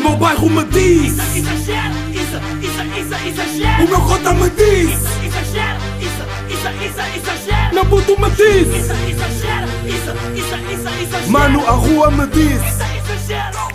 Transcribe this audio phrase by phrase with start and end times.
[0.00, 3.84] meu bairro me diz Isso, exagero, isso, isso, isso, exagero.
[3.84, 7.74] O meu cota me diz Isso, exagero, isso, isso, isso, exagero.
[7.74, 11.30] Meu puto me diz Isso, exagero, isso, isso, isso, exagero.
[11.30, 12.82] Mano, a rua me diz Isso,
[13.22, 13.70] exagero.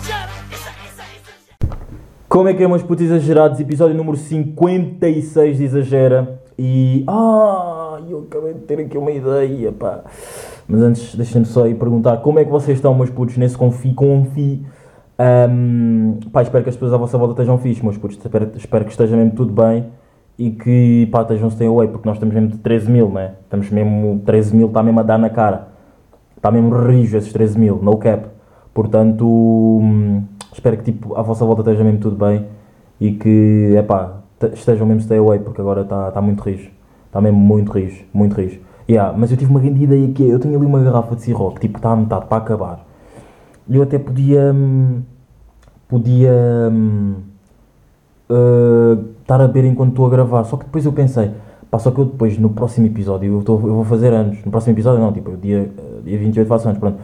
[2.28, 3.60] Como é que é, meus putos exagerados?
[3.60, 6.38] Episódio número 56 de Exagera.
[6.58, 7.02] E.
[7.08, 10.04] Ah, eu acabei de ter aqui uma ideia, pá.
[10.68, 13.94] Mas antes, deixem-me só aí perguntar como é que vocês estão, meus putos, nesse confi,
[13.94, 14.66] confi.
[15.18, 18.18] Ahm, pá, espero que as pessoas à vossa volta estejam fixe, meus putos.
[18.18, 19.86] Espero, espero que esteja mesmo tudo bem
[20.38, 23.32] e que, pá, estejam stay away, porque nós estamos mesmo de 13 mil, né?
[23.44, 24.20] Estamos mesmo.
[24.24, 25.68] 13 mil está mesmo a dar na cara.
[26.36, 28.26] Está mesmo rijo esses 13 mil, no cap.
[28.74, 30.22] Portanto, hum,
[30.52, 32.46] espero que tipo, à vossa volta esteja mesmo tudo bem
[33.00, 36.70] e que, epá, te- estejam mesmo stay away, porque agora está tá muito rijo.
[37.06, 38.60] Está mesmo muito rijo, muito rijo.
[38.88, 41.22] Yeah, mas eu tive uma grande ideia que é, eu tenho ali uma garrafa de
[41.22, 42.86] Ciroc, tipo, está a metade para acabar.
[43.68, 45.02] Eu até podia, hum,
[45.88, 46.32] podia
[46.72, 47.14] hum,
[48.30, 51.30] uh, estar a beber enquanto estou a gravar, só que depois eu pensei,
[51.70, 54.50] pá, só que eu depois, no próximo episódio, eu, tô- eu vou fazer anos, no
[54.50, 56.98] próximo episódio não, tipo, dia, uh, dia 28 faço anos, pronto.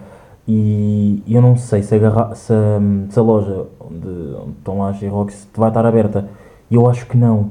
[0.47, 4.97] E eu não sei se a, garra- se a, loja onde, onde estão lá as
[4.97, 6.29] Xerox vai estar aberta.
[6.71, 7.51] E eu acho que não.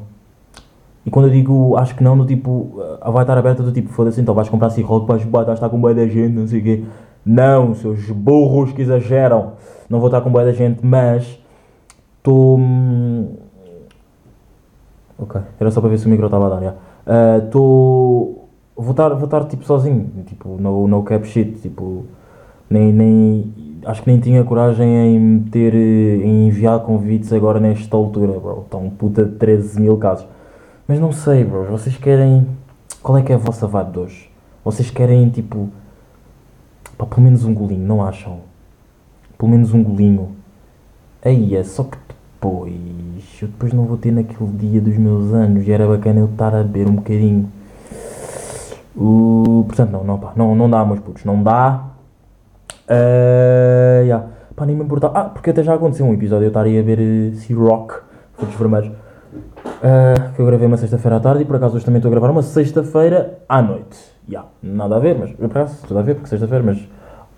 [1.06, 3.90] E quando eu digo acho que não, no tipo, ah, vai estar aberta do tipo,
[3.90, 6.84] foda-se, então vais comprar Ciroc, vais estar com boa da gente, não sei o quê.
[7.26, 9.54] Não, seus burros que exageram.
[9.90, 11.40] Não vou estar com boa da gente, mas
[12.18, 12.58] estou.
[12.58, 13.36] hum,
[15.18, 16.76] Ok, era só para ver se o micro estava a dar, já.
[17.46, 18.50] Estou.
[18.90, 22.06] estar, vou estar tipo sozinho, tipo, no, no cap shit, tipo.
[22.70, 23.54] Nem, nem.
[23.86, 25.76] Acho que nem tinha coragem em meter.
[25.76, 28.62] eh, em enviar convites agora nesta altura, bro.
[28.64, 30.26] Estão puta de 13 mil casos.
[30.88, 31.66] Mas não sei, bro.
[31.66, 32.48] Vocês querem.
[33.04, 34.32] Qual é que é a vossa vibe de hoje?
[34.66, 35.70] Vocês querem tipo.
[37.02, 38.42] Pá, pelo menos um golinho, não acham?
[39.36, 40.36] Pelo menos um golinho.
[41.26, 42.76] Aí é só que depois.
[43.42, 46.54] Eu depois não vou ter naquele dia dos meus anos e era bacana eu estar
[46.54, 47.52] a beber um bocadinho.
[48.96, 51.86] Uh, portanto, não, não, pá, não, não dá, meus putos, não dá.
[52.88, 54.28] Uh, yeah.
[54.56, 55.18] Pá, nem me importava.
[55.18, 57.96] Ah, porque até já aconteceu um episódio eu estar aí a ver uh, Rock,
[58.34, 58.90] Frutos Vermelhos.
[58.90, 62.12] Uh, que eu gravei uma sexta-feira à tarde e por acaso hoje também estou a
[62.12, 63.98] gravar uma sexta-feira à noite.
[64.30, 66.80] Yeah, nada a ver, mas por acaso tudo a ver porque sexta-feira, mas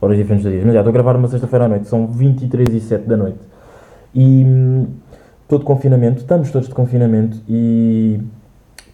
[0.02, 0.66] horas diferentes de dias.
[0.66, 3.40] Mas já estou a gravar uma sexta-feira à noite, são 23 e 7 da noite.
[4.14, 4.88] E hum,
[5.44, 8.20] estou de confinamento, estamos todos de confinamento e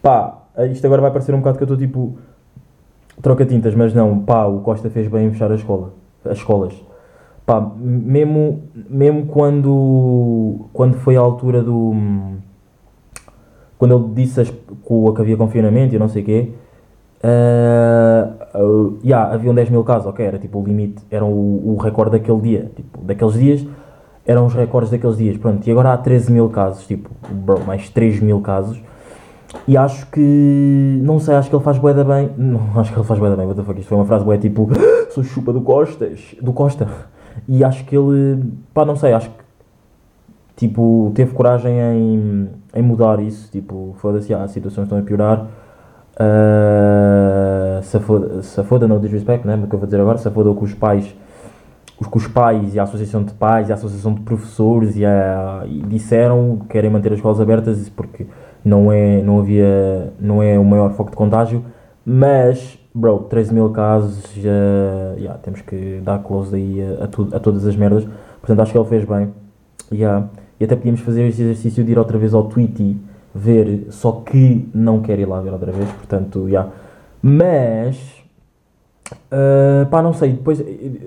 [0.02, 0.40] pá,
[0.72, 2.18] isto agora vai parecer um bocado que eu estou tipo
[3.22, 5.94] troca tintas, mas não, pá, o Costa fez bem em fechar a escola,
[6.26, 6.74] as escolas.
[7.46, 11.94] Pá, mesmo, mesmo quando, quando foi a altura do.
[13.78, 16.54] Quando ele disse as, que havia confinamento e não sei o quê,
[17.22, 18.60] ah, ah,
[19.04, 22.40] yeah, haviam 10 mil casos, ok, era tipo o limite, era o, o recorde daquele
[22.40, 23.68] dia, tipo, daqueles dias,
[24.26, 27.90] eram os recordes daqueles dias, pronto, e agora há 13 mil casos, tipo, bro, mais
[27.90, 28.82] 3 mil casos,
[29.68, 33.00] e acho que, não sei, acho que ele faz bué da bem, não, acho que
[33.00, 34.70] ele faz bué da bem, what the fuck, isto foi uma frase bué tipo,
[35.12, 36.88] sou chupa do Costas, do Costa,
[37.48, 38.44] e acho que ele,
[38.74, 39.36] pá, não sei, acho que,
[40.56, 45.48] tipo, teve coragem em, em mudar isso, tipo, foda-se, ah, as situações estão a piorar,
[46.20, 49.56] Uh, se, foda, se foda, no disrespect, né?
[49.56, 51.16] O que eu vou dizer agora, se foda com os pais,
[51.98, 55.06] os, com os pais e a associação de pais e a associação de professores e,
[55.06, 58.28] a, e disseram que querem manter as escolas abertas porque
[58.66, 61.64] não é, não havia, não é o maior foco de contágio,
[62.06, 67.40] mas, bro, 13 mil casos, já, temos que dar close aí a, a, tudo, a
[67.40, 68.06] todas as merdas,
[68.42, 69.34] portanto acho que ele fez bem,
[69.90, 70.28] yeah.
[70.60, 72.98] e até podíamos fazer esse exercício de ir outra vez ao Tweety,
[73.40, 76.68] ver, só que não quero ir lá ver outra vez, portanto, já.
[77.22, 77.98] Mas,
[79.32, 80.64] uh, pá, não sei, depois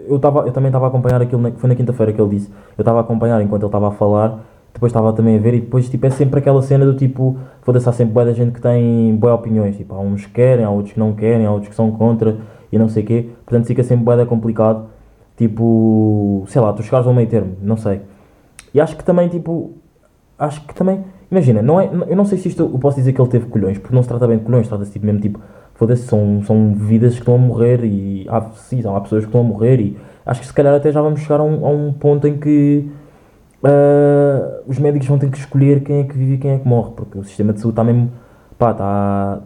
[0.09, 2.51] eu, tava, eu também estava a acompanhar aquilo, na, foi na quinta-feira que ele disse,
[2.77, 4.41] eu estava a acompanhar enquanto ele estava a falar,
[4.73, 7.89] depois estava também a ver e depois, tipo, é sempre aquela cena do tipo, foda-se,
[7.89, 10.71] há sempre boa da gente que tem boas opiniões, tipo, há uns que querem, há
[10.71, 12.37] outros que não querem, há outros que são contra
[12.71, 14.87] e não sei o quê, portanto fica sempre boa complicado,
[15.37, 18.01] tipo, sei lá, tu chegares ao meio termo, não sei.
[18.75, 19.73] E acho que também, tipo,
[20.43, 23.21] acho que também, imagina, não é, eu não sei se isto eu posso dizer que
[23.21, 25.41] ele teve colhões, porque não se trata bem de colhões, trata-se tipo, mesmo tipo,
[25.75, 29.41] foda-se, são, são vidas que estão a morrer e há, sim, há pessoas que estão
[29.41, 29.97] a morrer e
[30.27, 32.89] acho que se calhar até já vamos chegar a um, a um ponto em que
[33.65, 36.67] ah, os médicos vão ter que escolher quem é que vive e quem é que
[36.69, 38.11] morre, porque o sistema de saúde está mesmo,
[38.59, 39.41] pá, está,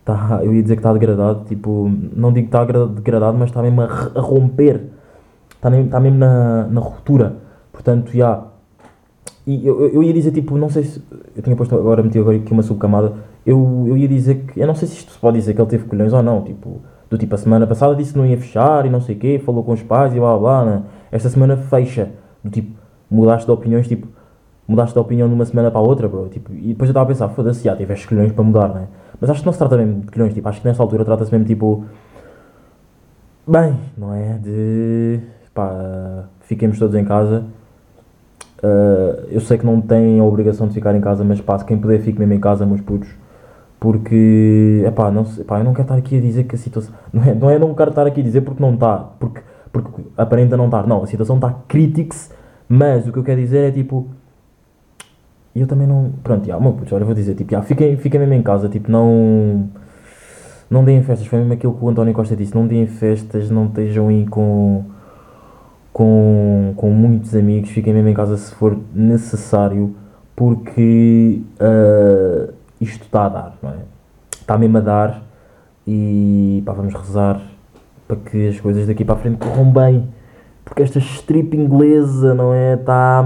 [0.00, 3.50] está, eu ia dizer que está degradado, tipo, não digo que está gra- degradado, mas
[3.50, 4.82] está mesmo a, a romper,
[5.54, 7.36] está mesmo, está mesmo na, na ruptura,
[7.72, 8.44] portanto, já,
[9.46, 11.02] e eu, eu- ia dizer, tipo, não sei se.
[11.36, 13.14] Eu tinha posto agora, meti agora aqui uma subcamada.
[13.44, 14.60] Eu, eu ia dizer que.
[14.60, 16.42] Eu não sei se isto se pode dizer que ele teve colhões ou não.
[16.42, 19.18] Tipo, do tipo, a semana passada disse que não ia fechar e não sei o
[19.18, 20.64] quê, falou com os pais e blá blá.
[20.64, 20.82] Né?
[21.10, 22.10] Esta semana fecha.
[22.44, 22.76] Do tipo,
[23.10, 24.06] mudaste de opiniões, tipo,
[24.68, 26.28] mudaste de opinião de uma semana para a outra, bro.
[26.28, 28.88] Tipo, e depois eu estava a pensar, foda-se, já tiveste colhões para mudar, né?
[29.20, 31.32] Mas acho que não se trata mesmo de colhões, tipo, acho que nesta altura trata-se
[31.32, 31.84] mesmo tipo.
[33.46, 34.38] Bem, não é?
[34.38, 35.20] De.
[35.52, 37.44] pá, fiquemos todos em casa.
[38.62, 41.78] Uh, eu sei que não têm a obrigação de ficar em casa, mas pá, quem
[41.78, 43.08] puder fique mesmo em casa, meus putos.
[43.78, 46.94] Porque, epá, não, epá, eu não quero estar aqui a dizer que a situação.
[47.12, 49.40] Não é, não é não quero estar aqui a dizer porque não está, porque,
[49.72, 50.86] porque aparenta não estar.
[50.86, 52.14] Não, a situação está crítica
[52.72, 54.08] mas o que eu quero dizer é tipo.
[55.52, 56.12] E eu também não.
[56.22, 58.88] Pronto, já, meu puto, olha, vou dizer, tipo, já, fiquem, fiquem mesmo em casa, tipo,
[58.88, 59.68] não.
[60.70, 63.66] Não deem festas, foi mesmo aquilo que o António Costa disse, não deem festas, não
[63.66, 64.84] estejam aí com.
[65.92, 69.94] Com, com muitos amigos, fiquem mesmo em casa se for necessário,
[70.36, 73.78] porque ah, isto está a dar, não é?
[74.32, 75.22] Está mesmo a dar
[75.86, 77.40] e pá, vamos rezar
[78.06, 80.08] para que as coisas daqui para a frente corram bem,
[80.64, 82.74] porque esta strip inglesa, não é?
[82.74, 83.24] Está.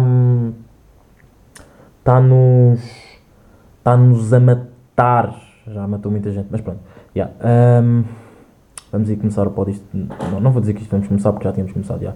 [1.98, 2.80] Está nos.
[3.78, 5.40] Está-nos a matar.
[5.66, 6.80] Já matou muita gente, mas pronto.
[7.16, 7.32] Yeah.
[7.40, 8.04] ahm,
[8.92, 9.80] vamos aí começar o pod.
[9.92, 12.02] Não, não vou dizer que isto vamos começar porque já tínhamos começado.
[12.02, 12.14] já.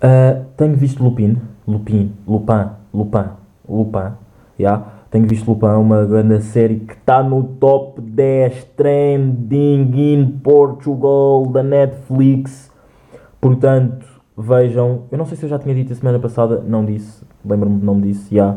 [0.00, 1.36] Ah, tenho visto Lupin,
[1.66, 3.24] Lupin, Lupin, Lupin,
[3.68, 4.12] Lupin,
[4.58, 4.84] yeah.
[5.10, 11.62] Tenho visto Lupin, uma grande série que está no top 10 trending in Portugal da
[11.62, 12.70] Netflix.
[13.40, 14.06] Portanto,
[14.38, 15.02] vejam.
[15.10, 17.96] Eu não sei se eu já tinha dito a semana passada, não disse, lembro-me não
[17.96, 18.56] me disse, já.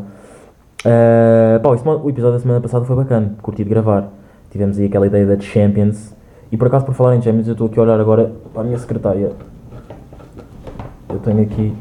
[0.84, 4.08] Ah, esse mo- o episódio da semana passada foi bacana, curti de gravar.
[4.50, 6.14] Tivemos aí aquela ideia da Champions.
[6.52, 8.64] E por acaso, por falar em Champions, eu estou aqui a olhar agora para a
[8.64, 9.32] minha secretária.
[11.14, 11.72] Eu tenho aqui.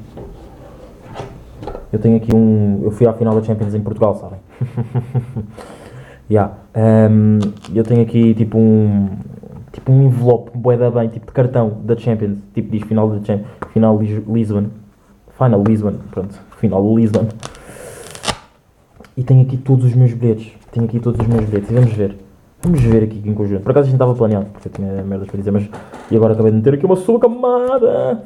[1.91, 2.81] Eu tenho aqui um.
[2.83, 4.39] Eu fui à final da Champions em Portugal, sabem?
[6.30, 6.53] yeah.
[6.75, 7.39] Um,
[7.74, 9.09] eu tenho aqui tipo um.
[9.71, 12.38] Tipo um envelope, bué da bem, tipo de cartão da Champions.
[12.53, 13.47] Tipo diz final da Champions.
[13.71, 14.65] Final Lis- Lisbon.
[15.38, 15.94] Final Lisbon.
[16.12, 16.39] Pronto.
[16.57, 17.27] Final Lisbon.
[19.18, 20.51] E tenho aqui todos os meus bilhetes.
[20.71, 21.69] Tenho aqui todos os meus bilhetes.
[21.71, 22.18] E vamos ver.
[22.62, 23.62] Vamos ver aqui em conjunto.
[23.63, 25.68] Por acaso isto não estava planeado, porque eu tinha merdas para dizer, mas.
[26.09, 28.24] E agora acabei de meter aqui uma sua camada.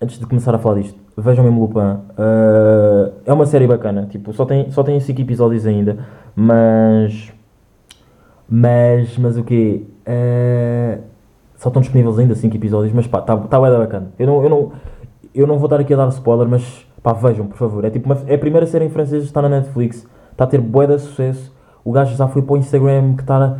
[0.00, 2.00] Antes de começar a falar disto, vejam mesmo Lupin.
[2.18, 4.06] Ah, é uma série bacana.
[4.10, 5.98] Tipo, só tem, só tem 5 episódios ainda.
[6.34, 7.32] Mas.
[8.48, 9.16] Mas.
[9.16, 9.84] Mas o quê?
[10.06, 10.98] Ah,
[11.56, 14.12] só estão disponíveis ainda 5 episódios, mas pá, está tá bué da bacana.
[14.18, 14.72] Eu não, eu, não,
[15.34, 17.84] eu não vou estar aqui a dar spoiler, mas pá, vejam, por favor.
[17.84, 20.60] É tipo uma, é a primeira série em francês, está na Netflix, está a ter
[20.60, 21.54] bué de sucesso.
[21.82, 23.58] O gajo já foi para o Instagram que está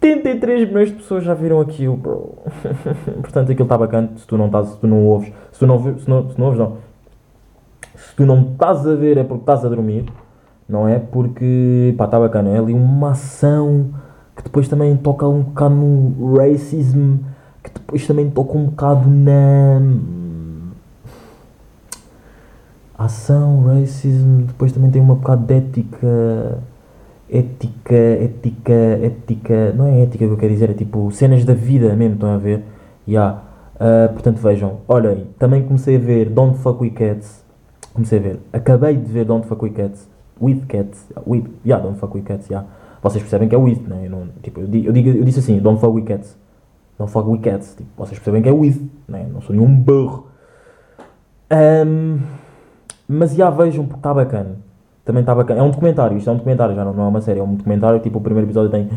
[0.00, 2.34] 73 milhões de pessoas já viram aquilo, bro.
[3.20, 4.10] Portanto, aquilo está bacana.
[4.16, 6.46] Se tu não estás, se tu não ouves, se tu não, se não, se não
[6.46, 6.76] ouves, não.
[7.96, 10.04] Se tu não estás a ver é porque estás a dormir,
[10.68, 11.00] não é?
[11.00, 12.50] Porque, pá, está bacana.
[12.50, 13.90] É ali uma ação
[14.36, 17.16] que depois também toca um bocado no racism,
[17.62, 19.80] que depois também toca um bocado na.
[22.96, 26.58] Ação, racism, depois também tem uma bocado de ética.
[27.30, 29.72] Ética, ética, ética.
[29.74, 32.38] Não é ética que eu quero dizer, é tipo cenas da vida mesmo, estão a
[32.38, 32.62] ver?
[33.06, 33.42] Yeah.
[33.78, 37.44] Ah, portanto, vejam, olhem, também comecei a ver Don't Fuck With Cats.
[37.92, 40.08] Comecei a ver, acabei de ver Don't Fuck With Cats.
[40.40, 42.66] With Cats, with, yeah, Don't Fuck With Cats, yeah.
[43.02, 44.02] Vocês percebem que é with, né?
[44.06, 46.36] Eu, não, tipo, eu, di- eu, digo, eu disse assim, Don't Fuck With Cats.
[46.98, 49.26] Don't Fuck With Cats, tipo, vocês percebem que é with, né?
[49.32, 50.26] Não sou nenhum burro.
[51.50, 52.18] Ahm,
[53.08, 54.56] mas já vejam porque está bacana.
[55.08, 55.60] Também está bacana.
[55.60, 57.54] É um documentário, isto é um documentário, já não, não é uma série, é um
[57.54, 57.98] documentário.
[57.98, 58.90] Tipo, o primeiro episódio tem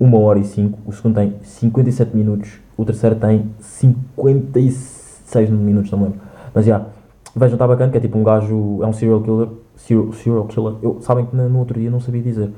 [0.00, 5.98] 1 hora e 5, o segundo tem 57 minutos, o terceiro tem 56 minutos, não
[5.98, 6.20] me lembro.
[6.54, 6.86] Mas já,
[7.34, 9.48] vejam, está bacana, que é tipo um gajo, é um serial killer.
[9.74, 10.74] Serial, serial killer.
[10.80, 12.48] Eu, sabem que no outro dia não sabia dizer.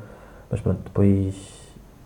[0.51, 1.35] Mas pronto, depois.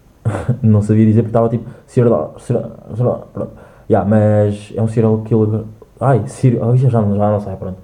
[0.62, 1.64] não sabia dizer porque estava tipo.
[1.84, 2.36] Serial.
[2.38, 3.50] serial, serial pronto.
[3.90, 5.64] Yeah, mas é um serial killer.
[6.00, 6.76] Ai, serial.
[6.76, 7.78] já, já, já não sei, pronto.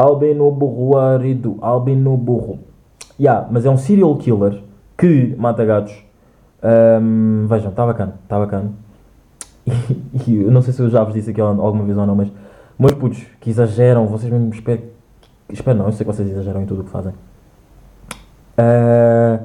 [0.00, 1.58] Albino burro arido.
[1.60, 2.58] Albino burro.
[3.18, 4.62] Yeah, mas é um serial killer
[4.96, 5.94] que mata gatos.
[6.62, 8.72] Ahm, vejam, está bacana, está bacana.
[9.66, 9.72] E,
[10.26, 12.28] e eu não sei se eu já vos disse aqui alguma vez ou não, mas
[12.78, 14.82] meus putos que exageram, vocês mesmo espero,
[15.50, 17.12] espero não, eu sei que vocês exageram em tudo o que fazem.
[18.56, 19.40] Ah,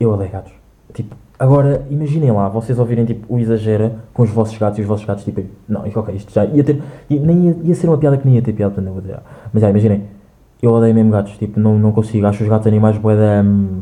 [0.00, 0.52] eu odeio gatos.
[0.94, 4.86] Tipo, agora imaginem lá, vocês ouvirem tipo o exagera com os vossos gatos e os
[4.86, 7.88] vossos gatos tipo, não, isto, ok, isto já ia ter, ia, nem ia, ia ser
[7.88, 9.18] uma piada que nem ia ter piada, eu vou dizer.
[9.52, 10.04] Mas já, imaginem,
[10.62, 13.80] eu odeio mesmo gatos, tipo, não, não consigo, acho os gatos animais bué da, hum,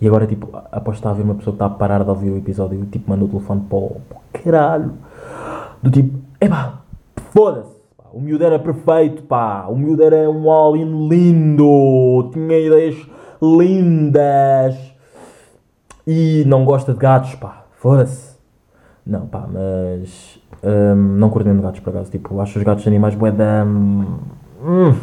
[0.00, 2.38] e agora, tipo, após a ver uma pessoa que está a parar de ouvir o
[2.38, 4.00] episódio, tipo, manda o telefone para o,
[4.32, 4.92] caralho.
[5.82, 6.80] Do tipo, epá,
[7.32, 7.78] foda-se.
[8.10, 9.66] O miúdo era perfeito, pá.
[9.68, 12.30] O miúdo era um all-in lindo.
[12.32, 12.96] Tinha ideias
[13.42, 14.89] lindas.
[16.12, 17.66] E não gosta de gatos, pá.
[17.76, 18.36] Foda-se.
[19.06, 20.40] Não, pá, mas...
[20.60, 22.10] hum, não curto mesmo gatos, por acaso.
[22.10, 23.64] Tipo, acho os gatos animais bué da...
[23.64, 24.96] hum,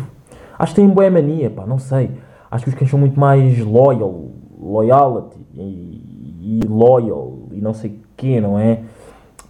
[0.59, 1.65] acho que têm bué mania, pá.
[1.65, 2.11] Não sei.
[2.51, 8.01] acho que os cães são muito mais loyal, loyalty e, e loyal e não sei
[8.17, 8.81] quê, não é?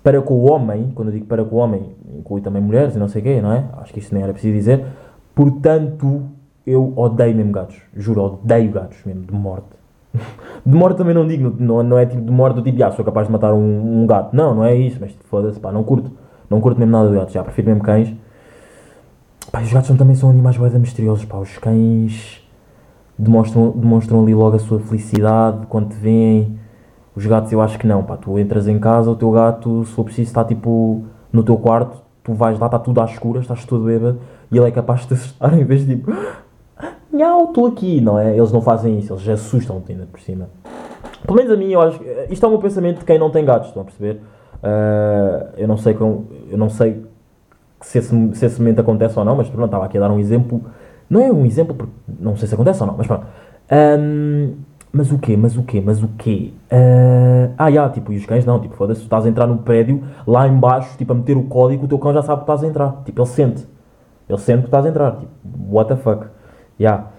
[0.03, 2.99] Para com o homem, quando eu digo para com o homem, inclui também mulheres e
[2.99, 3.65] não sei quê, não é?
[3.81, 4.85] Acho que isso nem era preciso dizer.
[5.33, 6.21] Portanto,
[6.67, 7.81] eu odeio mesmo gatos.
[7.95, 9.75] Juro, odeio gatos mesmo, de morte.
[10.67, 13.05] De morte também não digo, não, não é tipo de morte do tipo, ah, sou
[13.05, 14.35] capaz de matar um, um gato.
[14.35, 16.11] Não, não é isso, mas foda-se, pá, não curto.
[16.49, 18.13] Não curto mesmo nada de gatos, já prefiro mesmo cães.
[19.49, 22.45] Pá, os gatos também são animais bué misteriosos, pá, os cães
[23.17, 26.59] demonstram, demonstram ali logo a sua felicidade quando te veem.
[27.15, 29.93] Os gatos eu acho que não, pá, tu entras em casa, o teu gato, se
[29.93, 33.63] for preciso, está tipo no teu quarto, tu vais lá, está tudo às escuras, estás
[33.63, 34.19] todo bêbado,
[34.51, 36.11] e ele é capaz de te assustar em vez de tipo,
[37.11, 38.35] Nhau, estou aqui, não é?
[38.35, 40.49] Eles não fazem isso, eles assustam-te ainda por cima.
[41.25, 43.43] Pelo menos a mim, eu acho que isto é meu pensamento de quem não tem
[43.43, 44.21] gatos, estão a perceber?
[44.57, 47.03] Uh, eu não sei com, eu não sei
[47.81, 50.19] se esse, se esse momento acontece ou não, mas pronto, estava aqui a dar um
[50.19, 50.61] exemplo.
[51.09, 53.25] Não é um exemplo, porque não sei se acontece ou não, mas pronto.
[53.71, 54.55] Um,
[54.91, 55.37] mas o quê?
[55.37, 55.81] Mas o quê?
[55.85, 56.53] Mas o quê?
[56.71, 60.03] Uh, ah, já, tipo, e os cães não, tipo, foda-se, estás a entrar no prédio,
[60.25, 62.67] lá embaixo, tipo, a meter o código, o teu cão já sabe que estás a
[62.67, 63.01] entrar.
[63.05, 63.67] Tipo, ele sente.
[64.27, 65.17] Ele sente que estás a entrar.
[65.17, 65.31] Tipo,
[65.69, 66.27] what the fuck.
[66.79, 67.11] Yeah.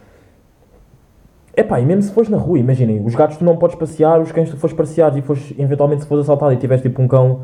[1.56, 4.30] Epá, e mesmo se fores na rua, imaginem, os gatos tu não podes passear, os
[4.30, 7.40] cães tu fores passear e fores, eventualmente se fores assaltado e tiveres tipo um cão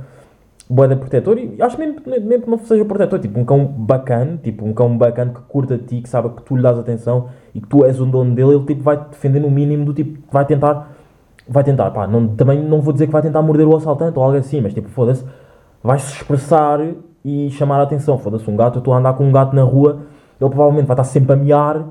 [0.71, 4.65] boeda protetor, e acho mesmo, mesmo que não seja protetor, tipo um cão bacana, tipo
[4.65, 7.67] um cão bacana que curta ti, que sabe que tu lhe dás atenção e que
[7.67, 10.47] tu és o dono dele, ele tipo vai te defender no mínimo do tipo, vai
[10.47, 10.93] tentar,
[11.49, 14.25] vai tentar, pá, não, também não vou dizer que vai tentar morder o assaltante ou
[14.25, 15.25] algo assim, mas tipo, foda-se,
[15.83, 16.79] vai-se expressar
[17.25, 19.65] e chamar a atenção, foda-se, um gato, eu estou a andar com um gato na
[19.65, 20.03] rua,
[20.41, 21.85] ele provavelmente vai estar sempre a miar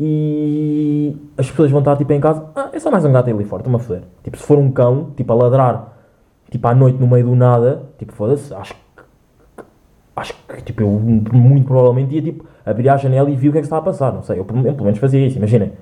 [0.00, 3.44] e as pessoas vão estar tipo em casa, ah, é só mais um gato ali
[3.44, 4.02] fora, estou-me a foder.
[4.22, 5.98] Tipo, se for um cão, tipo a ladrar,
[6.50, 8.80] tipo à noite no meio do nada, tipo, foda-se, acho que.
[10.16, 13.58] Acho que, tipo, eu muito provavelmente ia, tipo, abrir a janela e vi o que
[13.58, 15.72] é que estava a passar, não sei, eu pelo menos fazia isso, imaginem.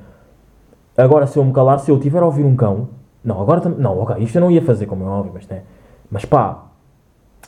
[0.97, 2.89] Agora, se eu me calar, se eu tiver a ouvir um cão,
[3.25, 5.63] não, agora também, não, ok, isto eu não ia fazer como é óbvio, mas, né,
[6.11, 6.67] mas pá,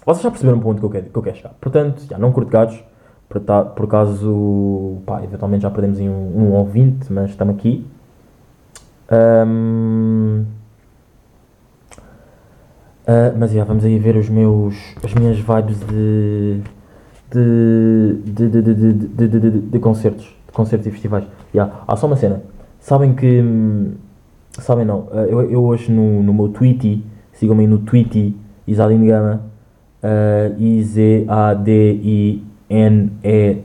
[0.05, 1.55] vocês já perceberam o ponto que eu quero, que eu quero chegar.
[1.61, 2.83] Portanto, já não curto gatos,
[3.29, 7.87] por, ta, por acaso, pá, eventualmente já perdemos em um, um ouvinte, mas estamos aqui.
[9.11, 10.45] Um,
[13.07, 16.61] uh, mas já, vamos aí ver os meus, as minhas vibes de,
[17.31, 21.25] de, de, de, de, de, de, de, de concertos, de concertos e festivais.
[21.55, 21.83] Yeah.
[21.87, 22.43] Há só uma cena.
[22.81, 23.43] Sabem que.
[24.59, 28.35] Sabem não, eu, eu hoje no, no meu Tweety, sigam-me no Tweety,
[28.67, 29.43] Isadine Gama,
[30.03, 33.59] uh, I-Z-A-D-I N E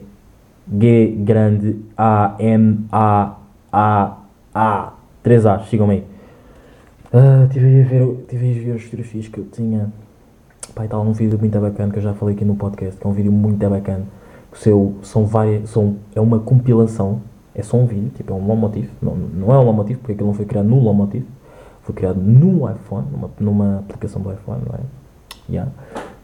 [0.66, 3.36] G grande A M A
[3.72, 4.16] A
[4.54, 4.92] A
[5.22, 6.04] 3 A, sigam-me aí.
[7.12, 9.92] Uh, tive, a ver, tive a ver as fotografias que eu tinha.
[10.74, 13.08] Pai, está um vídeo muito bacana que eu já falei aqui no podcast, que é
[13.08, 14.04] um vídeo muito bacana.
[14.52, 17.20] O seu, são várias, são, é uma compilação,
[17.54, 18.90] é só um vídeo, tipo, é um long motif.
[19.00, 21.24] Não, não é um long motif porque aquilo não foi criado no long motif,
[21.82, 24.80] foi criado no iPhone, numa, numa aplicação do iPhone, não é?
[25.48, 25.70] Yeah.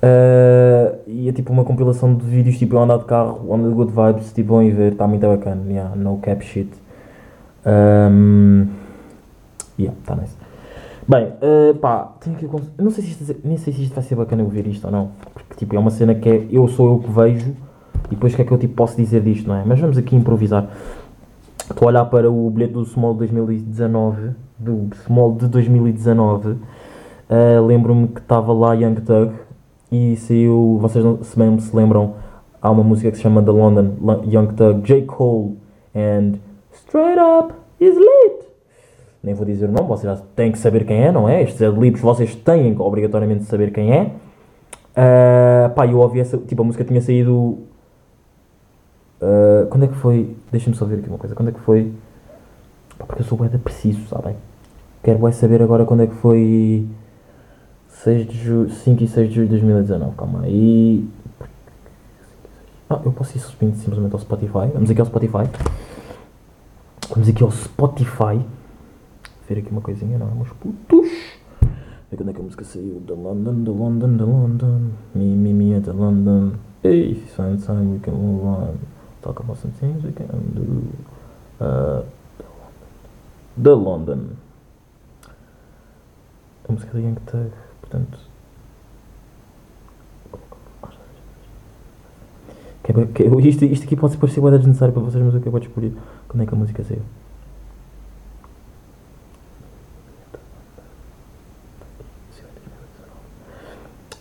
[0.02, 3.74] Uh, e é tipo uma compilação de vídeos, tipo eu andar de carro, ando de
[3.74, 6.70] good vibes, tipo vão ver, está muito bacana, yeah, no cap shit.
[7.66, 8.66] Um,
[9.78, 10.34] yeah, está nice.
[11.06, 12.48] Bem, uh, pá, tenho que.
[12.78, 14.90] Não sei se isto, nem sei se isto vai ser bacana eu ver isto ou
[14.90, 17.54] não, porque tipo é uma cena que é eu sou eu que vejo
[18.06, 19.64] e depois o que é que eu tipo, posso dizer disto, não é?
[19.66, 20.66] Mas vamos aqui improvisar.
[21.70, 26.48] Estou a olhar para o bilhete do Small 2019, do Small de 2019.
[26.48, 29.32] Uh, Lembro-me que estava lá Young Thug
[29.90, 32.14] e saiu, vocês não, se se lembram,
[32.60, 35.02] há uma música que se chama The London, Young Thug, J.
[35.02, 35.56] Cole
[35.94, 36.34] and
[36.72, 38.48] Straight Up is Lit.
[39.22, 41.42] Nem vou dizer o nome, vocês já têm que saber quem é, não é?
[41.42, 44.12] Estes adlibs vocês têm obrigatoriamente saber quem é.
[44.90, 47.58] Uh, pá, eu ouvi essa, tipo, a música tinha saído...
[49.20, 50.34] Uh, quando é que foi?
[50.50, 51.34] Deixa-me só ver aqui uma coisa.
[51.34, 51.92] Quando é que foi?
[53.06, 54.36] Porque eu sou bué preciso, sabem?
[55.02, 56.86] Quero saber agora quando é que foi
[58.02, 61.06] 6 de julho, 5 e 6 de julho de 2019, calma aí.
[62.88, 64.70] Ah, eu posso ir subindo simplesmente ao Spotify.
[64.72, 65.50] Vamos aqui ao Spotify.
[67.10, 68.40] Vamos aqui ao Spotify.
[69.46, 71.10] Ver aqui uma coisinha, não, meus putos.
[72.10, 73.02] Ver quando é que a música saiu.
[73.06, 74.80] The London, The London, The London.
[75.14, 76.54] Me, me, me at the London.
[76.82, 78.78] Hey, sometime we can move on.
[79.20, 80.90] Talk about some things we can do.
[81.62, 82.02] Uh,
[83.62, 84.38] the London.
[86.66, 87.69] A música da Young Thug.
[87.90, 88.18] Portanto,
[92.84, 95.58] que, é que, isto, isto aqui pode parecer bem desnecessário para vocês, mas eu acabo
[95.58, 95.92] de descobrir
[96.28, 97.02] quando é que a música saiu.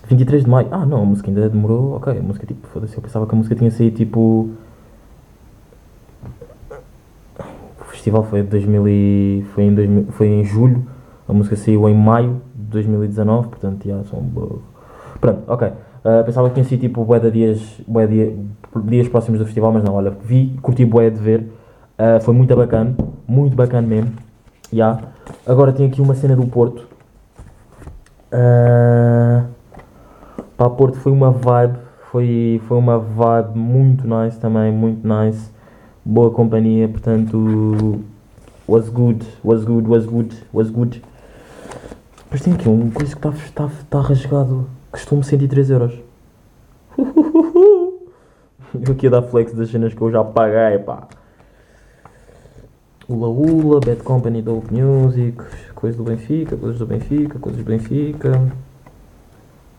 [0.07, 0.67] Vinte e três de maio.
[0.71, 1.95] Ah, não, a música ainda demorou.
[1.95, 4.49] Ok, a música tipo, foda-se, eu pensava que a música tinha saído tipo.
[7.91, 10.87] festival foi, de 2000 e, foi, em 2000 foi em julho,
[11.27, 14.23] a música saiu em maio 2019, portanto, já são.
[15.19, 15.67] Pronto, ok.
[15.67, 18.33] Uh, pensava que tinha sido tipo bué de dias, bué dia,
[18.85, 21.45] dias próximos do festival, mas não, olha, vi, curti bué de ver,
[21.99, 22.95] Uh, foi muito bacana,
[23.27, 24.13] muito bacana mesmo.
[24.71, 25.01] já
[25.45, 26.87] Agora tem aqui uma cena do Porto.
[28.31, 29.43] Uh,
[30.55, 31.77] para Porto foi uma vibe,
[32.09, 35.51] foi, foi uma vibe muito nice também, muito nice.
[36.05, 37.99] Boa companhia, portanto,
[38.65, 41.03] was good, was good, was good, was good.
[42.29, 45.99] Depois tem aqui um coisa que está tá, tá rasgado, custou-me 103 euros.
[48.71, 51.07] Eu aqui a dar flex das cenas que eu já paguei, pá.
[53.07, 55.41] Ula Ula, Bad Company, Dope Music,
[55.73, 58.53] coisas do Benfica, coisas do Benfica, coisas do Benfica.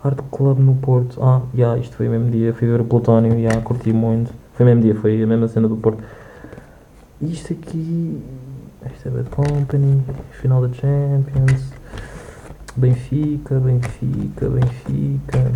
[0.03, 1.23] Art Club no Porto.
[1.23, 3.93] Ah, já, yeah, isto foi o mesmo dia, fui ver o Plutónio, já, yeah, curti
[3.93, 4.33] muito.
[4.55, 6.03] Foi o mesmo dia, foi a mesma cena do Porto.
[7.23, 8.21] Isto aqui.
[8.93, 10.03] Isto é Bad Company,
[10.33, 11.80] final da Champions.
[12.81, 15.53] Benfica, Benfica, Benfica.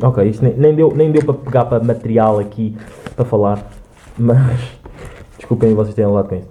[0.06, 2.76] ok, isto nem, nem, deu, nem deu para pegar para material aqui
[3.16, 3.66] para falar,
[4.16, 4.78] mas
[5.36, 6.48] desculpem vocês terem lado com isso.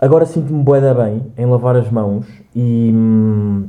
[0.00, 3.66] Agora sinto-me boeda bem em lavar as mãos e hum,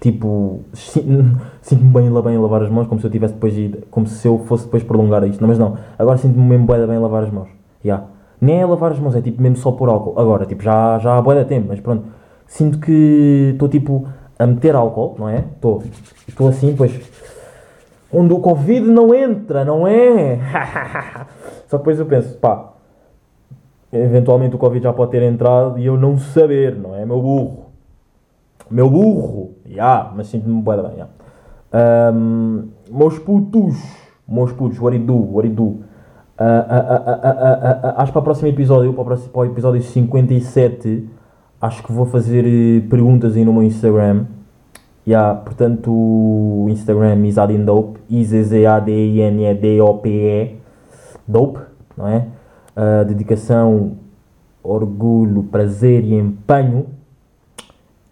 [0.00, 1.04] tipo si-
[1.60, 4.26] sinto-me bem, bem em lavar as mãos como se eu tivesse depois ido, como se
[4.28, 7.24] eu fosse depois prolongar isto, não, mas não, agora sinto-me mesmo boeda bem em lavar
[7.24, 7.48] as mãos.
[7.84, 8.06] Yeah.
[8.40, 10.18] Nem é lavar as mãos, é tipo mesmo só por álcool.
[10.18, 12.04] Agora, tipo, já, já há boeda tempo, mas pronto.
[12.46, 14.06] Sinto que estou tipo
[14.38, 15.44] a meter álcool, não é?
[15.54, 15.82] Estou
[16.28, 16.92] estou assim, pois
[18.12, 20.38] onde o Covid não entra, não é?
[21.68, 22.72] Só que depois eu penso, pá,
[23.92, 27.04] eventualmente o Covid já pode ter entrado e eu não saber, não é?
[27.04, 27.66] Meu burro.
[28.70, 29.56] Meu burro.
[29.66, 31.08] Ya, mas sinto-me da bem, ya.
[31.72, 33.76] Ahm, meus putos.
[34.26, 35.80] Meus putos, what do, what do.
[36.36, 41.08] Ah, ah, ah, acho que para o próximo episódio, para o episódio 57,
[41.60, 44.24] acho que vou fazer eh, perguntas aí no meu Instagram.
[45.06, 50.56] Yeah, portanto, o Instagram Isadin Dope, I-Z-Z-A-D-I-N-E-D-O-P-E,
[51.26, 51.60] Dope,
[51.96, 52.26] não é?
[52.76, 53.92] Uh, dedicação,
[54.62, 56.84] orgulho, prazer e empenho.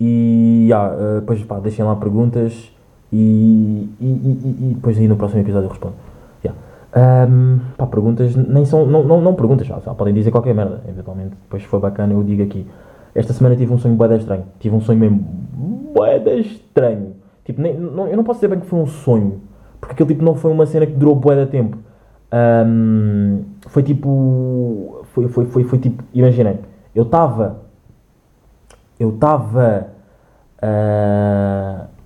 [0.01, 2.73] E yeah, uh, depois pá, deixem lá perguntas
[3.13, 5.97] e, e, e, e depois aí no próximo episódio eu respondo.
[6.43, 6.59] Yeah.
[7.31, 10.83] Um, pá, perguntas nem são, não, não, não perguntas, já, só podem dizer qualquer merda,
[10.89, 11.35] eventualmente.
[11.43, 12.67] Depois se for bacana eu digo aqui.
[13.17, 14.45] Esta semana tive um sonho bué estranho.
[14.61, 15.19] Tive um sonho mesmo
[15.95, 17.15] bué estranho.
[17.47, 19.41] Tipo, nem, não, eu não posso dizer bem que foi um sonho.
[19.81, 21.79] Porque aquele tipo não foi uma cena que durou de tempo.
[22.31, 25.01] Ahm, foi tipo...
[25.15, 26.05] Foi, foi, foi, foi tipo...
[26.13, 26.59] Imaginem.
[26.95, 27.63] Eu estava...
[29.01, 29.89] Eu estava...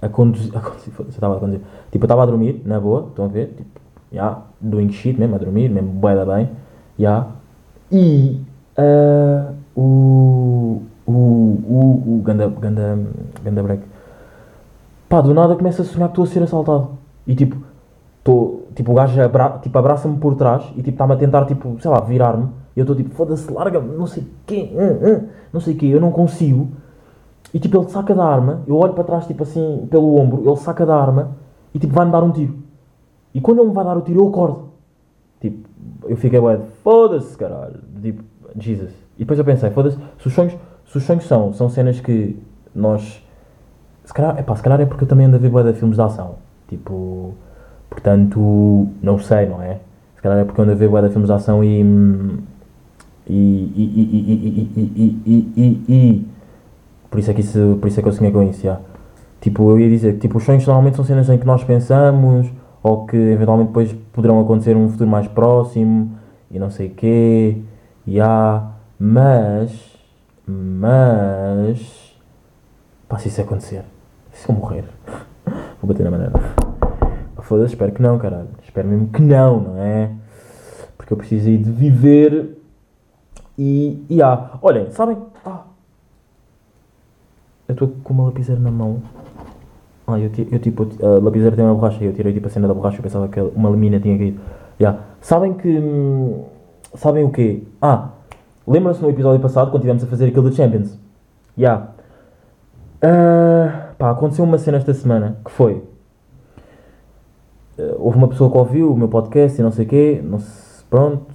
[0.01, 0.55] a conduzir...
[0.57, 1.61] A conduzir foda-se, eu estava a conduzir.
[1.91, 3.09] Tipo, eu estava a dormir, na boa.
[3.09, 3.49] Estão a ver?
[3.57, 3.81] Tipo,
[4.13, 4.17] já.
[4.17, 5.71] Yeah, doing shit mesmo, a dormir.
[5.71, 6.51] Mesmo bué da bem.
[6.97, 7.09] Já.
[7.09, 7.27] Yeah.
[7.91, 8.41] E...
[8.77, 10.83] ah, o...
[11.11, 11.59] O...
[11.69, 12.17] O...
[12.17, 12.23] O...
[12.23, 12.49] Ganda...
[12.49, 12.99] Ganda...
[13.43, 13.83] Ganda break.
[15.09, 16.91] Pá, do nada começo a sonhar que estou a ser assaltado.
[17.27, 17.57] E tipo,
[18.19, 21.77] estou, tipo, o gajo abra, tipo, abraça-me por trás e tipo, está-me a tentar, tipo,
[21.81, 22.49] sei lá, virar-me.
[22.77, 24.71] E eu estou tipo, foda-se, larga-me, não sei quê,
[25.53, 26.69] não sei quê, eu não consigo.
[27.53, 30.57] E tipo, ele saca da arma, eu olho para trás, tipo assim, pelo ombro, ele
[30.57, 31.33] saca da arma
[31.75, 32.55] e tipo, vai-me dar um tiro.
[33.35, 34.71] E quando ele me vai dar o tiro, eu acordo.
[35.41, 35.69] Tipo,
[36.05, 37.81] eu fiquei, ué, foda-se, caralho.
[38.01, 38.23] Tipo,
[38.57, 38.93] Jesus.
[39.17, 40.57] E depois eu pensei, foda-se, se os sonhos,
[40.91, 42.37] se os sonhos são, são cenas que
[42.75, 43.23] nós
[44.05, 45.97] se calhar, epá, se calhar é porque eu também ando a ver bué de filmes
[45.97, 46.35] de ação.
[46.69, 47.33] Tipo,
[47.89, 49.79] portanto, não sei, não é?
[50.17, 51.81] Se calhar é porque eu ando a ver bué de filmes de ação e.
[53.29, 53.33] E.
[53.33, 53.85] E.
[53.85, 54.11] E.
[54.17, 54.71] E.
[54.77, 54.93] E.
[54.97, 55.23] E.
[55.27, 55.53] E.
[55.57, 56.27] e, e
[57.09, 58.81] por isso é que isso, por isso é que eu sonhei com isso, já.
[59.41, 62.49] Tipo, eu ia dizer que tipo, os sonhos normalmente são cenas em que nós pensamos
[62.83, 66.13] ou que eventualmente depois poderão acontecer num futuro mais próximo
[66.51, 67.59] e não sei o quê.
[68.07, 69.90] Já, mas.
[70.51, 72.15] Mas.
[73.09, 73.85] Pá, se isso acontecer,
[74.33, 74.85] se eu morrer,
[75.81, 76.33] vou bater na maneira.
[77.41, 78.49] Foda-se, espero que não, caralho.
[78.63, 80.11] Espero mesmo que não, não é?
[80.97, 82.57] Porque eu preciso aí de viver
[83.59, 84.05] e.
[84.09, 84.59] e há.
[84.63, 85.17] Olhem, sabem?
[85.45, 85.63] Ah,
[87.67, 89.03] eu estou com uma lapiseira na mão.
[90.07, 92.75] Ah, eu, eu tipo, a lapiseira tem uma borracha eu tirei tipo a cena da
[92.75, 94.41] borracha e pensava que uma lamina tinha caído.
[94.81, 95.01] Yeah.
[95.21, 95.69] Sabem que.
[95.69, 96.45] hum,
[96.95, 97.63] Sabem o quê?
[97.81, 98.11] Ah,
[98.71, 100.97] lembram-se no episódio passado quando estivemos a fazer aquilo do Champions?
[101.59, 101.89] Yeah.
[103.03, 105.83] Ah, pá, aconteceu uma cena esta semana que foi.
[107.79, 110.39] eh, houve uma pessoa que ouviu o meu podcast e não sei o quê, não
[110.39, 111.27] se, pronto,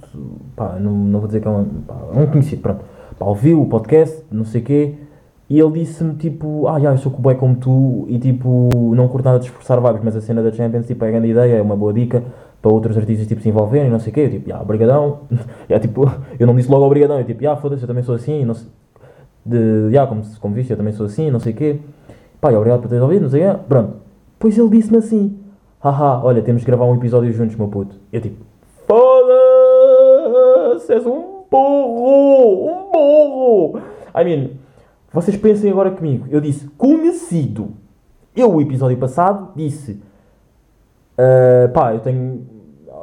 [0.54, 2.84] pá, não, não vou dizer que é um, pá, é um conhecido, pronto,
[3.18, 4.94] pá, ouviu o podcast, não sei o quê,
[5.48, 9.24] e ele disse-me tipo, ah, já, eu sou bué como tu, e tipo, não curto
[9.24, 11.76] nada de esforçar vibes, mas a cena da Champions, tipo, é grande ideia, é uma
[11.76, 12.22] boa dica
[12.66, 14.22] para outros artistas tipo, se envolverem, não sei o quê.
[14.22, 15.20] Eu tipo, ah, obrigadão.
[15.70, 18.44] yeah, tipo, eu não disse logo obrigadão, eu tipo, ah, foda-se, eu também sou assim,
[18.44, 18.66] não sei.
[19.44, 19.56] De,
[19.90, 21.78] yeah, como, como viste, eu também sou assim, não sei o quê.
[22.40, 23.60] Pá, obrigado por teres ouvido, não sei o quê.
[23.68, 23.98] Pronto.
[24.32, 25.38] Depois ele disse-me assim,
[25.78, 27.94] haha, olha, temos de gravar um episódio juntos, meu puto.
[28.12, 28.44] Eu tipo,
[28.84, 33.80] foda-se, és um burro, um burro.
[34.12, 34.50] I mean,
[35.12, 36.26] vocês pensem agora comigo.
[36.30, 37.68] Eu disse, conhecido.
[38.34, 40.00] Eu, o episódio passado, disse,
[41.16, 42.46] Uh, pá, eu tenho,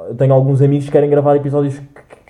[0.09, 1.85] eu tenho alguns amigos que querem gravar episódios que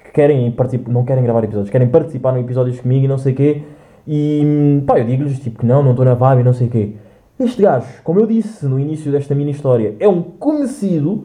[0.05, 3.33] que querem participar, não querem gravar episódios, querem participar em episódios comigo e não sei
[3.33, 3.63] o quê.
[4.07, 6.69] E pá, eu digo-lhes tipo que não, não estou na vibe e não sei o
[6.69, 6.93] quê.
[7.39, 11.23] Este gajo, como eu disse no início desta mini história, é um conhecido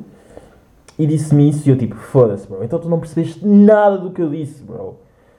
[0.98, 4.22] e disse-me isso e eu tipo, foda-se, bro, então tu não percebeste nada do que
[4.22, 4.96] eu disse, bro.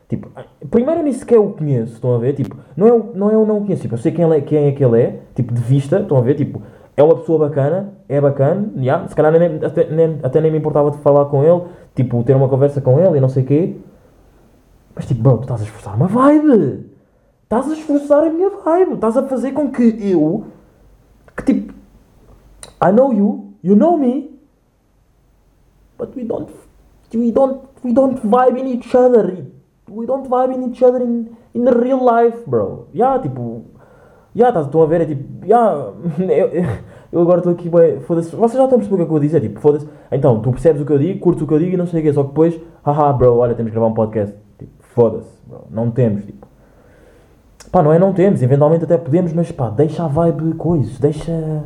[0.07, 0.29] Tipo,
[0.69, 2.33] primeiro eu nem sequer o conheço, estão a ver?
[2.33, 4.37] Tipo, não é, o- não é eu não o conheço, tipo, eu sei quem, ele
[4.37, 6.35] é, quem é que ele é, tipo, de vista, estão a ver?
[6.35, 6.61] Tipo,
[6.99, 10.57] é uma pessoa bacana, é bacana, yeah, se calhar nem, até, nem, até nem me
[10.57, 11.63] importava de falar com ele,
[11.95, 13.77] tipo, ter uma conversa com ele e não sei o quê.
[14.93, 16.89] Mas tipo, bro, tu estás a esforçar uma vibe!
[17.43, 18.95] Estás a esforçar a minha vibe!
[18.95, 20.43] Estás a fazer com que eu,
[21.37, 21.73] que tipo,
[22.83, 24.37] I know you, you know me,
[25.97, 26.51] but we don't
[27.13, 29.45] we don't we don't vibe in each other
[29.87, 33.65] we don't vibe in each other in, in real life bro yeah tipo
[34.33, 38.35] yeah tá, estão a ver é tipo yeah eu, eu- agora estou aqui bué, foda-se
[38.35, 40.39] vocês já estão a perceber o que é que eu vou dizer tipo foda-se então
[40.39, 42.03] tu percebes o que eu digo curtes o que eu digo e não sei o
[42.03, 45.65] que só que depois haha bro olha temos que gravar um podcast tipo foda-se bro
[45.69, 46.47] não temos tipo
[47.71, 51.63] pá não é não temos eventualmente até podemos mas pá deixa a vibe coisas deixa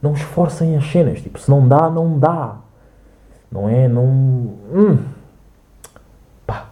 [0.00, 2.56] não esforcem as cenas tipo se não dá não dá
[3.52, 3.86] não é?
[3.86, 4.02] Não.
[4.06, 4.98] Hum.
[6.46, 6.70] Pá.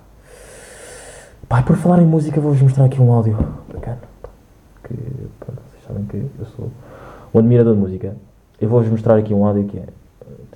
[1.47, 3.37] Pá, por falar em música, vou-vos mostrar aqui um áudio
[3.71, 3.99] bacana.
[4.85, 4.95] Que,
[5.39, 6.71] pronto, vocês sabem que eu sou
[7.33, 8.17] um admirador de música.
[8.61, 9.87] Eu vou-vos mostrar aqui um áudio que é.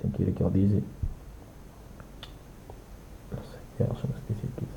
[0.01, 0.83] Tenho que ir aqui ao Dizzy.
[3.31, 4.75] Não sei, ele chama-se Dizzy Kids.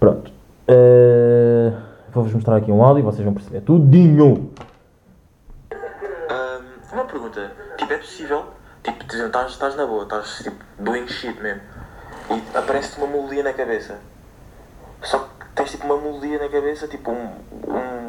[0.00, 0.32] Pronto.
[0.68, 1.72] Eh,
[2.12, 4.50] vou-vos mostrar aqui um áudio e vocês vão perceber tudinho.
[6.30, 8.44] Ahm, uma pergunta, tipo, é possível,
[8.82, 11.62] tipo, estás, na boa, estás tipo, doing shit mesmo,
[12.30, 13.98] e aparece-te uma melodia na cabeça.
[15.02, 17.26] Só que tens tipo uma melodia na cabeça, tipo um,
[17.68, 18.01] um-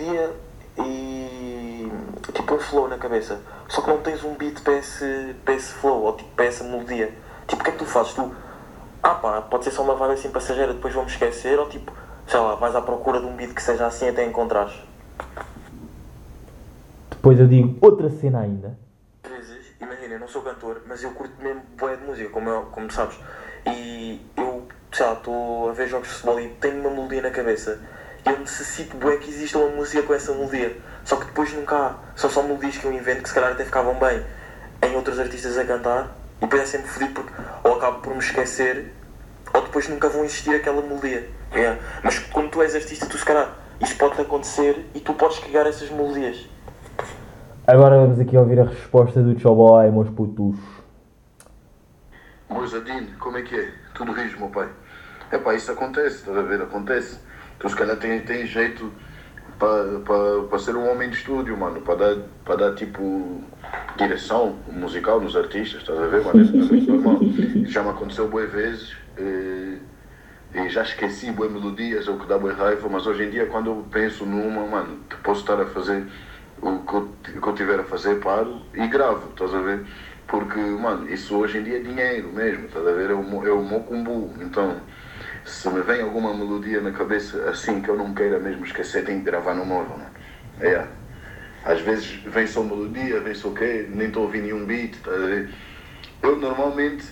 [0.00, 0.32] melodia
[0.78, 1.92] e
[2.32, 3.40] tipo um flow na cabeça.
[3.68, 6.64] Só que não tens um beat para esse, para esse flow, ou tipo para essa
[6.64, 7.12] melodia.
[7.46, 8.14] Tipo, o que é que tu fazes?
[8.14, 8.34] Tu,
[9.02, 11.92] ah pá, pode ser só uma vibe assim passageira, depois vamos esquecer, ou tipo,
[12.26, 14.74] sei lá, vais à procura de um beat que seja assim até encontrares.
[17.10, 18.78] Depois eu digo outra cena ainda.
[19.80, 22.90] Imagina, eu não sou cantor, mas eu curto mesmo boé de música, como, eu, como
[22.90, 23.18] sabes.
[23.66, 27.30] E eu, sei lá, estou a ver jogos de futebol e tenho uma melodia na
[27.30, 27.80] cabeça.
[28.30, 30.76] Eu necessito bué que exista uma música com essa melodia.
[31.04, 31.94] Só que depois nunca há.
[32.14, 34.24] São só melodias que eu invento que se calhar até ficavam bem
[34.86, 36.16] em outros artistas a cantar.
[36.38, 37.32] E depois é sempre fodido porque
[37.64, 38.94] ou acabo por me esquecer
[39.52, 41.28] ou depois nunca vão existir aquela melodia.
[41.52, 41.76] É.
[42.04, 45.66] Mas quando tu és artista, tu se calhar isso pode acontecer e tu podes criar
[45.66, 46.48] essas melodias.
[47.66, 50.56] Agora vamos aqui ouvir a resposta do Choboy, meus putos.
[52.48, 53.72] Moisadine, como é que é?
[53.94, 54.68] Tudo rijo, meu pai.
[55.30, 56.62] É pá, isso acontece, estás a ver?
[56.62, 57.18] Acontece.
[57.60, 58.90] Tu se calhar tem, tem jeito
[59.58, 63.44] para ser um homem de estúdio, mano, para dar, pra dar tipo
[63.98, 66.40] direção musical nos artistas, estás a ver, mano?
[66.40, 67.20] Isso é muito normal.
[67.66, 69.76] Já me aconteceu boas vezes eh,
[70.54, 73.44] e já esqueci boas melodias, é o que dá boa raiva, mas hoje em dia
[73.46, 76.06] quando eu penso numa, mano, que posso estar a fazer
[76.62, 79.86] o que eu, que tiver a fazer, paro e gravo, estás a ver?
[80.26, 83.10] Porque, mano, isso hoje em dia é dinheiro mesmo, estás a ver?
[83.10, 84.32] É o, é o mocumbu.
[84.40, 84.80] Então,
[85.44, 89.18] se me vem alguma melodia na cabeça assim que eu não queira mesmo esquecer, tenho
[89.18, 90.10] que gravar no móvel, mano.
[90.60, 90.84] É.
[91.64, 94.96] Às vezes vem só melodia, vem só o quê, nem estou a ouvir nenhum beat,
[95.04, 95.50] ver?
[96.22, 97.04] Eu normalmente,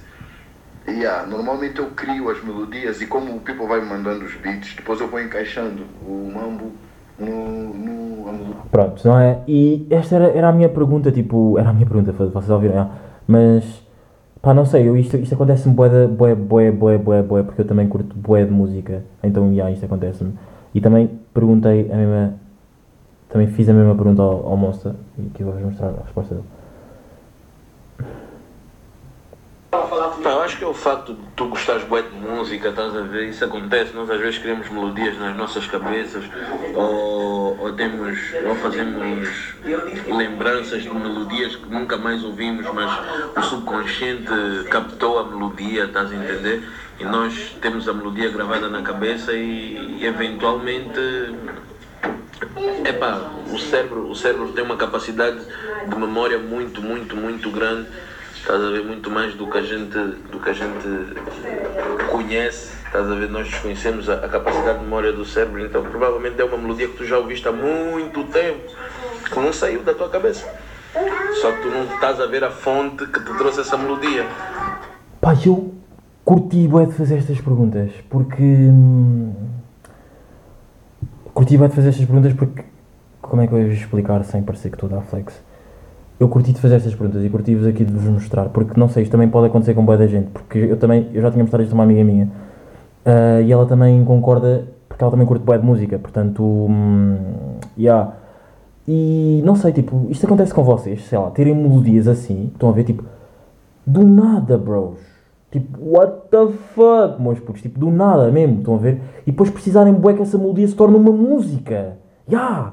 [0.86, 4.74] yeah, normalmente eu crio as melodias e como o people vai me mandando os beats,
[4.74, 6.72] depois eu vou encaixando o mambo
[7.18, 8.54] no, no.
[8.70, 9.42] Pronto, não é?
[9.48, 12.90] E esta era, era a minha pergunta, tipo, era a minha pergunta, vocês ouviram, ah,
[13.26, 13.82] mas,
[14.42, 17.62] pá, não sei, eu, isto, isto acontece-me bué, de- bué, bué, bué, bué, bué, porque
[17.62, 20.32] eu também curto bué de música, então, já, isto acontece-me.
[20.74, 22.34] E também perguntei a mesma,
[23.28, 24.56] também fiz a mesma pergunta ao, ao
[25.18, 26.46] e aqui vou-vos mostrar a resposta dele.
[29.70, 33.00] Pá, eu acho que é o facto de tu gostares bué de música, estás a
[33.00, 33.28] ver?
[33.28, 36.24] Isso acontece, nós às vezes criamos melodias nas nossas cabeças
[36.74, 39.54] ou, ou temos ou fazemos
[40.06, 42.90] lembranças de melodias que nunca mais ouvimos, mas
[43.36, 44.32] o subconsciente
[44.70, 46.62] captou a melodia, estás a entender?
[47.00, 51.00] E nós temos a melodia gravada na cabeça e, e eventualmente
[52.84, 55.40] Epá, o cérebro, o cérebro tem uma capacidade
[55.88, 57.88] de memória muito, muito, muito grande.
[58.48, 59.98] Estás a ver muito mais do que a gente,
[60.32, 60.88] do que a gente
[62.10, 62.74] conhece.
[62.86, 66.44] Estás a ver, nós desconhecemos a, a capacidade de memória do cérebro, então provavelmente é
[66.46, 68.72] uma melodia que tu já ouviste há muito tempo,
[69.30, 70.48] que não saiu da tua cabeça.
[71.42, 74.24] Só que tu não estás a ver a fonte que te trouxe essa melodia.
[75.20, 75.74] Pá, eu
[76.24, 78.42] curti bué de fazer estas perguntas, porque...
[78.42, 79.34] hum,
[81.34, 82.64] Curti bué de fazer estas perguntas porque...
[83.20, 85.38] Como é que eu ia explicar sem parecer que estou a dar flex?
[86.20, 89.04] Eu curti de fazer estas perguntas e curti-vos aqui de vos mostrar, porque não sei,
[89.04, 91.62] isto também pode acontecer com bué da gente, porque eu também, eu já tinha mostrado
[91.62, 92.28] isto a uma amiga minha,
[93.04, 97.16] ah, e ela também concorda, porque ela também curte bué de música, portanto, hum,
[97.78, 98.14] yeah.
[98.86, 102.72] E não sei, tipo, isto acontece com vocês, sei lá, terem melodias assim, estão a
[102.72, 103.04] ver, tipo,
[103.86, 104.98] do nada, bros.
[105.50, 109.00] Tipo, what the fuck, meus putos, tipo, do nada mesmo, estão a ver?
[109.26, 111.96] E depois precisarem bué que essa melodia se torne uma música.
[112.30, 112.72] Ya!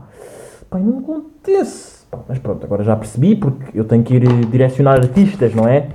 [0.70, 2.06] Pá, não acontece.
[2.28, 5.90] Mas pronto, agora já percebi, porque eu tenho que ir eh, direcionar artistas, não é?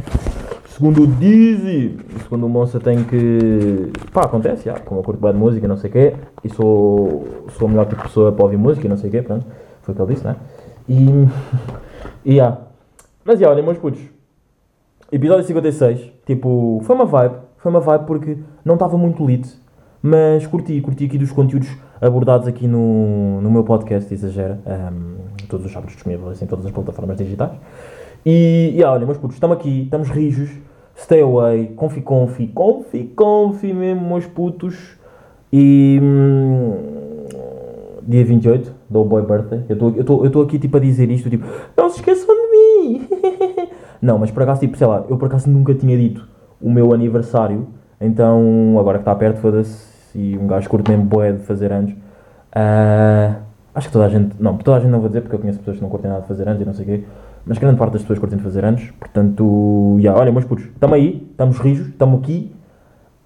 [0.69, 3.91] Segundo o Dizzy, segundo o Monça tem que...
[4.13, 7.47] Pá, acontece, já, como eu curto bué de música, não sei o quê, e sou,
[7.59, 9.47] sou a melhor tipo de pessoa para ouvir música, não sei o quê, pronto,
[9.83, 10.37] foi o que ele disse, não é?
[10.89, 11.29] E...
[12.25, 12.59] E, já.
[13.25, 14.01] Mas, já, olhem, meus putos,
[15.13, 19.45] Episódio 56, tipo, foi uma vibe, foi uma vibe porque não estava muito lit,
[20.01, 21.69] mas curti, curti aqui dos conteúdos
[22.01, 26.73] abordados aqui no, no meu podcast, exagera, um, todos os sábados disponíveis em todas as
[26.73, 27.53] plataformas digitais.
[28.25, 30.51] E, e olha, meus putos, estamos aqui, estamos rijos,
[30.97, 34.99] stay away, confi confi, confi confi mesmo, meus putos.
[35.53, 36.77] E hum,
[38.03, 41.97] dia 28, do boy birthday, eu estou aqui tipo a dizer isto, tipo, não se
[41.97, 43.09] esqueçam de mim!
[44.03, 46.27] Não, mas por acaso, tipo, sei lá, eu por acaso nunca tinha dito
[46.59, 47.67] o meu aniversário,
[48.01, 51.93] então agora que está perto, foda-se, e um gajo curto mesmo boé de fazer anos.
[52.53, 53.37] ah,
[53.75, 55.59] acho que toda a gente, não, toda a gente não vou dizer porque eu conheço
[55.59, 57.05] pessoas que não curtem nada de fazer anos e não sei o quê,
[57.47, 60.97] mas grande parte das pessoas curtem de fazer anos, portanto, já, olha, meus putos, estamos
[60.97, 62.53] aí, estamos rijos, estamos aqui,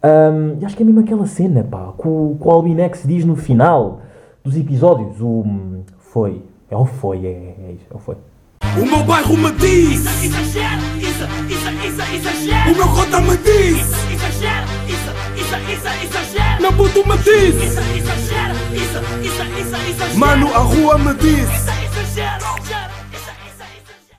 [0.05, 3.25] Ahm, e acho que é mesmo aquela cena, pá, que o, que o Albinex diz
[3.25, 4.03] no final
[4.44, 8.16] dos episódios, o hum, foi, é o foi, é, é isso, é o foi.
[8.79, 12.73] O meu bairro me diz, Exagero, isso, isso, isso, exagero.
[12.73, 13.81] o meu cota me diz,
[14.12, 16.34] Exagero, isso, isso, isso, exagero.
[16.64, 20.18] Meu puto me diz, Isso, isso, isso, isso, exagero.
[20.18, 21.40] mano, a rua me diz.
[21.40, 22.73] Isso, exagero.